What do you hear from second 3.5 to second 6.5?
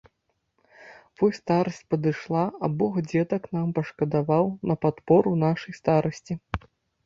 нам пашкадаваў на падпору нашай старасці.